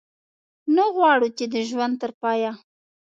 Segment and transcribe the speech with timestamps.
[0.75, 2.51] نه غواړو چې د ژوند تر پایه.